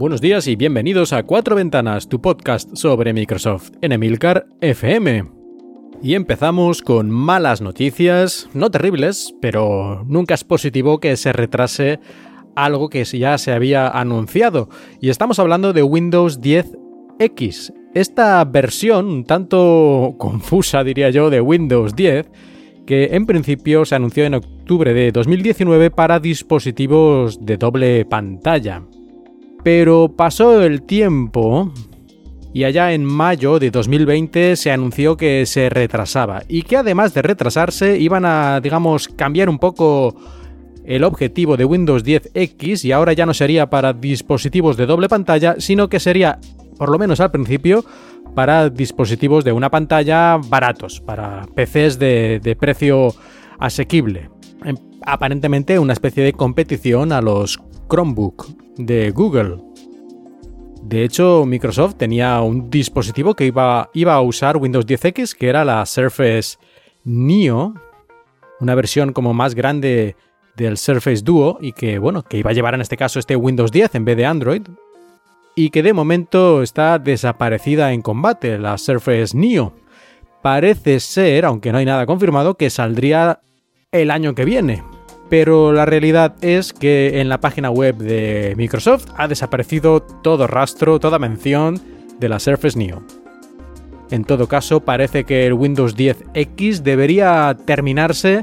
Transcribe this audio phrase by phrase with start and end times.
[0.00, 5.26] Buenos días y bienvenidos a Cuatro Ventanas, tu podcast sobre Microsoft en Emilcar FM.
[6.02, 12.00] Y empezamos con malas noticias, no terribles, pero nunca es positivo que se retrase
[12.56, 14.70] algo que ya se había anunciado.
[15.02, 17.74] Y estamos hablando de Windows 10X.
[17.92, 22.26] Esta versión, un tanto confusa diría yo, de Windows 10,
[22.86, 28.82] que en principio se anunció en octubre de 2019 para dispositivos de doble pantalla.
[29.62, 31.72] Pero pasó el tiempo
[32.52, 37.22] y allá en mayo de 2020 se anunció que se retrasaba y que además de
[37.22, 40.16] retrasarse iban a, digamos, cambiar un poco
[40.84, 45.56] el objetivo de Windows 10X y ahora ya no sería para dispositivos de doble pantalla,
[45.58, 46.40] sino que sería,
[46.76, 47.84] por lo menos al principio,
[48.34, 53.14] para dispositivos de una pantalla baratos, para PCs de, precio
[53.58, 54.30] asequible.
[54.64, 59.58] Em, aparentemente una especie de competición a los Chromebook de Google.
[60.82, 65.64] De hecho, Microsoft tenía un dispositivo que iba, iba a usar Windows 10X, que era
[65.64, 66.56] la Surface
[67.04, 67.74] Neo,
[68.60, 70.16] una versión como más grande
[70.56, 73.72] del Surface Duo y que, bueno, que iba a llevar en este caso este Windows
[73.72, 74.62] 10 en vez de Android
[75.54, 79.74] y que de momento está desaparecida en combate, la Surface Neo.
[80.42, 83.40] Parece ser, aunque no hay nada confirmado, que saldría
[83.92, 84.82] el año que viene,
[85.30, 90.98] pero la realidad es que en la página web de Microsoft ha desaparecido todo rastro,
[90.98, 91.80] toda mención
[92.18, 93.02] de la Surface Neo.
[94.10, 98.40] En todo caso, parece que el Windows 10X debería terminarse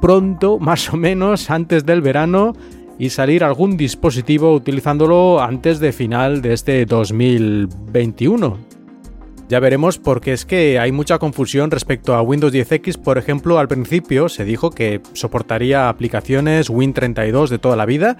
[0.00, 2.54] pronto, más o menos antes del verano,
[2.98, 8.71] y salir algún dispositivo utilizándolo antes de final de este 2021.
[9.52, 12.96] Ya veremos porque es que hay mucha confusión respecto a Windows 10X.
[12.96, 18.16] Por ejemplo, al principio se dijo que soportaría aplicaciones Win32 de toda la vida.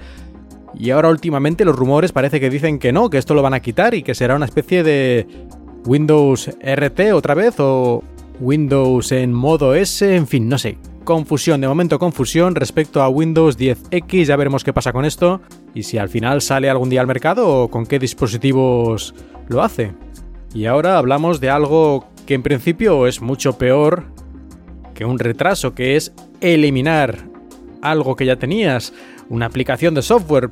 [0.74, 3.60] Y ahora últimamente los rumores parece que dicen que no, que esto lo van a
[3.60, 5.26] quitar y que será una especie de
[5.86, 8.04] Windows RT otra vez o
[8.38, 10.76] Windows en modo S, en fin, no sé.
[11.02, 15.40] Confusión, de momento confusión respecto a Windows 10X, ya veremos qué pasa con esto
[15.72, 19.14] y si al final sale algún día al mercado o con qué dispositivos
[19.48, 19.94] lo hace.
[20.54, 24.04] Y ahora hablamos de algo que en principio es mucho peor
[24.94, 27.18] que un retraso, que es eliminar
[27.80, 28.92] algo que ya tenías,
[29.28, 30.50] una aplicación de software.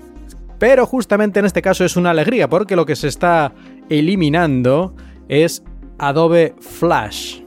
[0.59, 3.53] Pero justamente en este caso es una alegría, porque lo que se está
[3.89, 4.94] eliminando
[5.28, 5.62] es
[5.99, 7.41] Adobe Flash.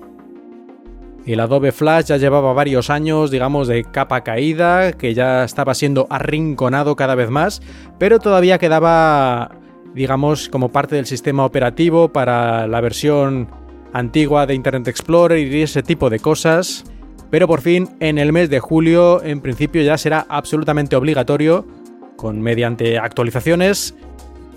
[1.25, 6.06] El Adobe Flash ya llevaba varios años, digamos, de capa caída, que ya estaba siendo
[6.09, 7.62] arrinconado cada vez más,
[7.97, 9.52] pero todavía quedaba
[9.94, 13.48] digamos, como parte del sistema operativo para la versión
[13.94, 16.84] antigua de Internet Explorer y ese tipo de cosas.
[17.30, 21.68] Pero por fin, en el mes de julio, en principio ya será absolutamente obligatorio,
[22.16, 23.96] con mediante actualizaciones,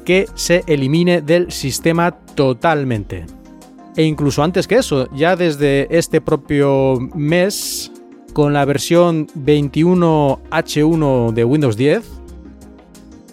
[0.05, 3.25] que se elimine del sistema totalmente.
[3.97, 7.91] E incluso antes que eso, ya desde este propio mes,
[8.35, 12.16] con la versión 21H1 de Windows 10,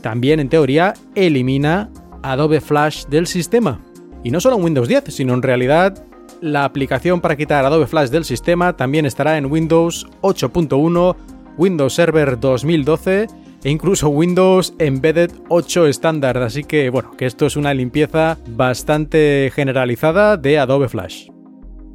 [0.03, 1.89] también en teoría elimina
[2.21, 3.79] Adobe Flash del sistema.
[4.23, 6.05] Y no solo en Windows 10, sino en realidad
[6.41, 11.15] la aplicación para quitar Adobe Flash del sistema también estará en Windows 8.1,
[11.57, 13.27] Windows Server 2012
[13.63, 16.37] e incluso Windows Embedded 8 estándar.
[16.37, 21.29] Así que bueno, que esto es una limpieza bastante generalizada de Adobe Flash.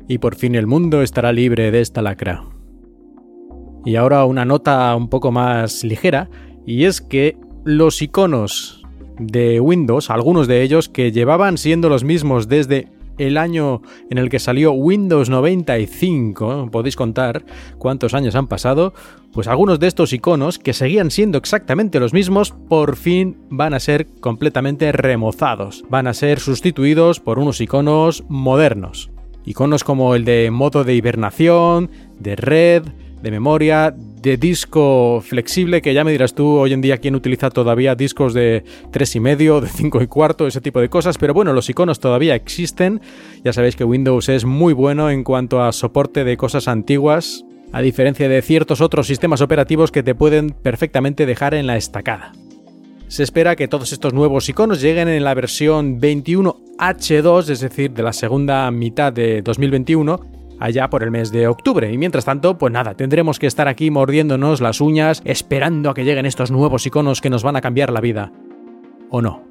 [0.08, 2.42] Y por fin el mundo estará libre de esta lacra.
[3.84, 6.30] Y ahora una nota un poco más ligera,
[6.66, 7.36] y es que
[7.68, 8.82] los iconos
[9.18, 12.88] de Windows, algunos de ellos que llevaban siendo los mismos desde
[13.18, 17.44] el año en el que salió Windows 95, podéis contar
[17.76, 18.94] cuántos años han pasado,
[19.34, 23.80] pues algunos de estos iconos que seguían siendo exactamente los mismos, por fin van a
[23.80, 29.10] ser completamente remozados, van a ser sustituidos por unos iconos modernos.
[29.44, 32.84] Iconos como el de modo de hibernación, de red,
[33.22, 37.50] de memoria, de disco flexible, que ya me dirás tú hoy en día quién utiliza
[37.50, 41.68] todavía discos de 3,5, de 5 y cuarto, ese tipo de cosas, pero bueno, los
[41.68, 43.00] iconos todavía existen.
[43.44, 47.80] Ya sabéis que Windows es muy bueno en cuanto a soporte de cosas antiguas, a
[47.80, 52.32] diferencia de ciertos otros sistemas operativos que te pueden perfectamente dejar en la estacada.
[53.08, 58.02] Se espera que todos estos nuevos iconos lleguen en la versión 21H2, es decir, de
[58.02, 61.92] la segunda mitad de 2021, allá por el mes de octubre.
[61.92, 66.04] Y mientras tanto, pues nada, tendremos que estar aquí mordiéndonos las uñas, esperando a que
[66.04, 68.32] lleguen estos nuevos iconos que nos van a cambiar la vida.
[69.10, 69.42] ¿O no?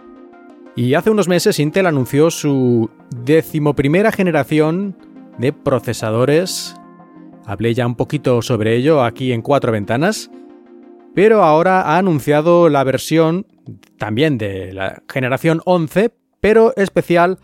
[0.75, 2.89] Y hace unos meses Intel anunció su
[3.24, 4.95] decimoprimera generación
[5.38, 6.75] de procesadores.
[7.45, 10.30] Hablé ya un poquito sobre ello aquí en cuatro ventanas
[11.18, 13.48] pero ahora ha anunciado la versión
[13.98, 16.12] también de la generación 11,
[16.42, 17.39] pero especial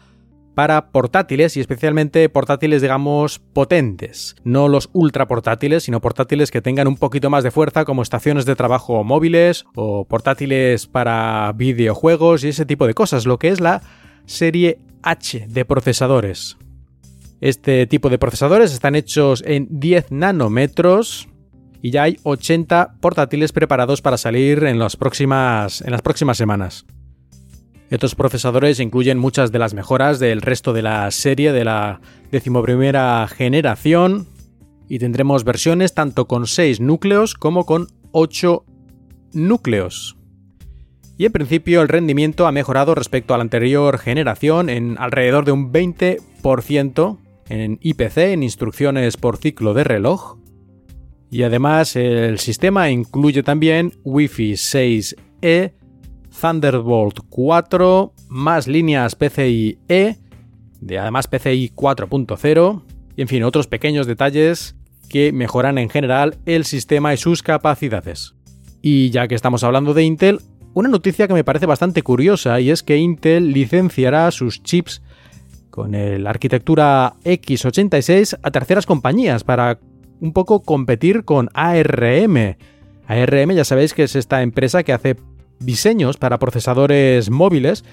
[0.55, 6.87] para portátiles y especialmente portátiles digamos potentes, no los ultra portátiles, sino portátiles que tengan
[6.87, 12.49] un poquito más de fuerza como estaciones de trabajo móviles o portátiles para videojuegos y
[12.49, 13.81] ese tipo de cosas, lo que es la
[14.25, 16.57] serie H de procesadores.
[17.41, 21.27] Este tipo de procesadores están hechos en 10 nanómetros,
[21.83, 26.85] y ya hay 80 portátiles preparados para salir en las próximas, en las próximas semanas.
[27.93, 32.01] Estos procesadores incluyen muchas de las mejoras del resto de la serie de la
[32.31, 34.25] decimoprimera generación
[34.89, 38.65] y tendremos versiones tanto con 6 núcleos como con 8
[39.33, 40.17] núcleos.
[41.19, 45.51] Y en principio el rendimiento ha mejorado respecto a la anterior generación en alrededor de
[45.51, 50.39] un 20% en IPC, en instrucciones por ciclo de reloj,
[51.29, 55.73] y además el sistema incluye también Wi-Fi 6E,
[56.39, 60.17] Thunderbolt 4, más líneas PCI-E,
[60.81, 62.81] de además PCI 4.0,
[63.15, 64.75] y en fin, otros pequeños detalles
[65.09, 68.35] que mejoran en general el sistema y sus capacidades.
[68.81, 70.39] Y ya que estamos hablando de Intel,
[70.73, 75.01] una noticia que me parece bastante curiosa y es que Intel licenciará sus chips
[75.69, 79.79] con la arquitectura x86 a terceras compañías para
[80.19, 82.57] un poco competir con ARM.
[83.07, 85.15] ARM ya sabéis que es esta empresa que hace
[85.65, 87.83] diseños para procesadores móviles,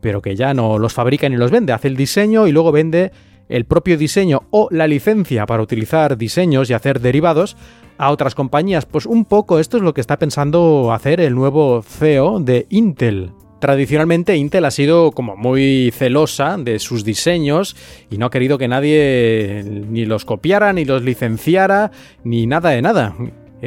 [0.00, 3.12] pero que ya no los fabrica ni los vende, hace el diseño y luego vende
[3.48, 7.56] el propio diseño o la licencia para utilizar diseños y hacer derivados
[7.98, 8.86] a otras compañías.
[8.86, 13.32] Pues un poco esto es lo que está pensando hacer el nuevo CEO de Intel.
[13.60, 17.76] Tradicionalmente Intel ha sido como muy celosa de sus diseños
[18.10, 21.90] y no ha querido que nadie ni los copiara, ni los licenciara,
[22.24, 23.14] ni nada de nada.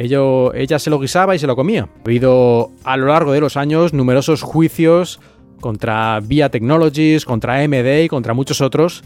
[0.00, 1.82] Ella se lo guisaba y se lo comía.
[1.82, 5.20] Ha habido a lo largo de los años numerosos juicios
[5.60, 9.02] contra VIA Technologies, contra AMD y contra muchos otros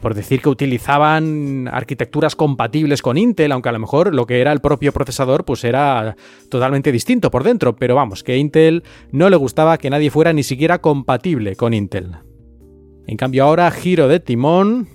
[0.00, 4.52] por decir que utilizaban arquitecturas compatibles con Intel, aunque a lo mejor lo que era
[4.52, 6.16] el propio procesador pues era
[6.48, 10.42] totalmente distinto por dentro, pero vamos, que Intel no le gustaba que nadie fuera ni
[10.42, 12.18] siquiera compatible con Intel.
[13.06, 14.88] En cambio ahora giro de timón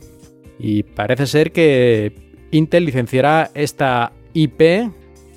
[0.60, 2.14] y parece ser que
[2.52, 4.62] Intel licenciará esta IP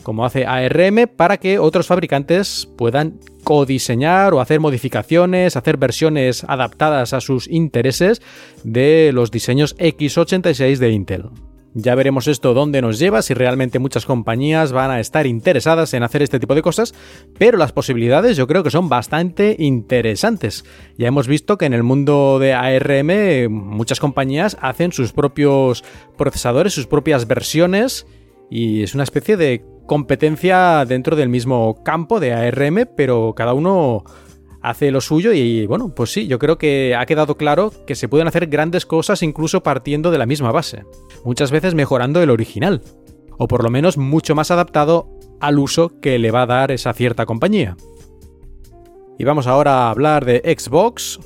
[0.05, 7.13] como hace ARM para que otros fabricantes puedan codiseñar o hacer modificaciones, hacer versiones adaptadas
[7.13, 8.23] a sus intereses
[8.63, 11.25] de los diseños x86 de Intel.
[11.77, 16.05] Ya veremos esto dónde nos lleva, si realmente muchas compañías van a estar interesadas en
[16.05, 16.95] hacer este tipo de cosas,
[17.37, 20.65] pero las posibilidades yo creo que son bastante interesantes.
[20.97, 25.83] Ya hemos visto que en el mundo de ARM muchas compañías hacen sus propios
[26.17, 28.07] procesadores, sus propias versiones,
[28.49, 34.05] y es una especie de competencia dentro del mismo campo de ARM, pero cada uno
[34.63, 38.09] hace lo suyo y bueno, pues sí, yo creo que ha quedado claro que se
[38.09, 40.85] pueden hacer grandes cosas incluso partiendo de la misma base,
[41.23, 42.81] muchas veces mejorando el original,
[43.37, 45.11] o por lo menos mucho más adaptado
[45.41, 47.77] al uso que le va a dar esa cierta compañía.
[49.19, 51.21] Y vamos ahora a hablar de Xbox.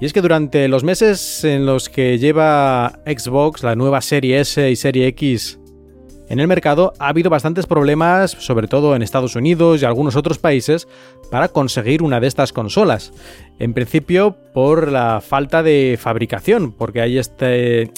[0.00, 4.70] Y es que durante los meses en los que lleva Xbox la nueva serie S
[4.70, 5.58] y serie X
[6.28, 10.38] en el mercado ha habido bastantes problemas, sobre todo en Estados Unidos y algunos otros
[10.38, 10.88] países,
[11.30, 13.12] para conseguir una de estas consolas.
[13.58, 17.92] En principio por la falta de fabricación, porque hay este,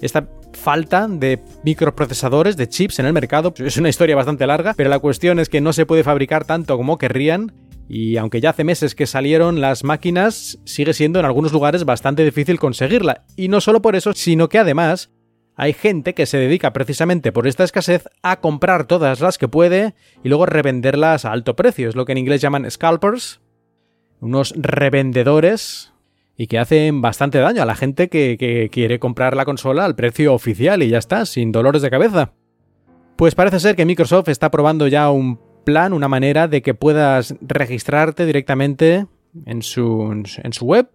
[0.00, 3.52] esta falta de microprocesadores, de chips en el mercado.
[3.58, 6.76] Es una historia bastante larga, pero la cuestión es que no se puede fabricar tanto
[6.76, 7.52] como querrían.
[7.86, 12.24] Y aunque ya hace meses que salieron las máquinas, sigue siendo en algunos lugares bastante
[12.24, 13.24] difícil conseguirla.
[13.36, 15.10] Y no solo por eso, sino que además
[15.56, 19.94] hay gente que se dedica precisamente por esta escasez a comprar todas las que puede
[20.24, 21.88] y luego revenderlas a alto precio.
[21.88, 23.40] Es lo que en inglés llaman scalpers,
[24.20, 25.92] unos revendedores
[26.36, 30.34] y que hacen bastante daño a la gente que, quiere comprar la consola al precio
[30.34, 32.32] oficial y ya está, sin dolores de cabeza.
[33.14, 37.36] Pues parece ser que Microsoft está probando ya un plan, una manera de que puedas
[37.40, 39.06] registrarte directamente
[39.46, 40.90] en su, en su web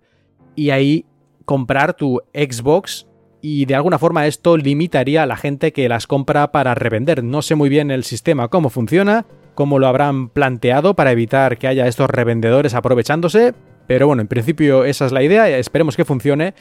[0.55, 1.05] y ahí
[1.45, 3.08] comprar tu Xbox
[3.41, 7.23] y de alguna forma esto limitaría a la gente que las compra para revender.
[7.23, 11.67] No sé muy bien el sistema, cómo funciona, cómo lo habrán planteado para evitar que
[11.67, 13.53] haya estos revendedores aprovechándose,
[13.87, 16.53] pero bueno, en principio esa es la idea, esperemos que funcione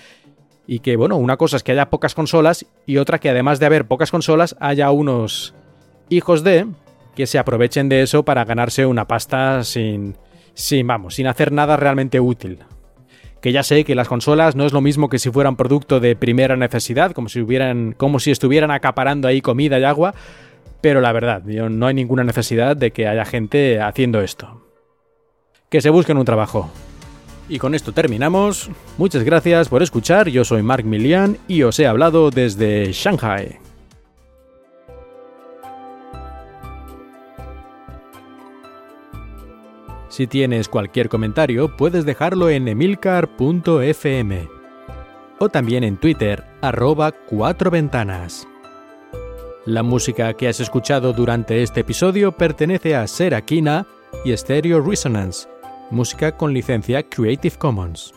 [0.66, 3.66] y que bueno, una cosa es que haya pocas consolas y otra que además de
[3.66, 5.54] haber pocas consolas haya unos
[6.08, 6.66] hijos de
[7.14, 10.16] que se aprovechen de eso para ganarse una pasta sin
[10.54, 12.58] sin vamos, sin hacer nada realmente útil
[13.40, 16.16] que ya sé que las consolas no es lo mismo que si fueran producto de
[16.16, 17.44] primera necesidad, como si,
[17.96, 20.14] como si estuvieran acaparando ahí comida y agua,
[20.80, 24.62] pero la verdad, no hay ninguna necesidad de que haya gente haciendo esto.
[25.68, 26.70] Que se busquen un trabajo.
[27.48, 28.70] Y con esto terminamos.
[28.96, 33.67] Muchas gracias por escuchar, yo soy Mark Milian y os he hablado desde Shanghai.
[40.08, 44.48] Si tienes cualquier comentario, puedes dejarlo en emilcar.fm
[45.40, 48.46] o también en Twitter, arroba cuatro ventanas.
[49.66, 53.86] La música que has escuchado durante este episodio pertenece a Serakina
[54.24, 55.48] y Stereo Resonance,
[55.90, 58.14] música con licencia Creative Commons.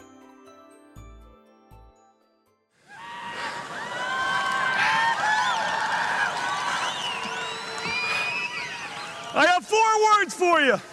[9.33, 9.79] I have four
[10.19, 10.90] words for you.